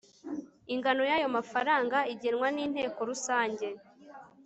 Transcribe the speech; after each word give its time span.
ingano 0.73 1.01
y'ayo 1.09 1.27
mafaranga 1.37 1.97
igenwa 2.13 2.47
n'inteko 2.55 2.99
rusange 3.09 3.67